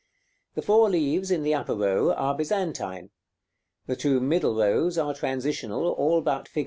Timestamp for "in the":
1.29-1.53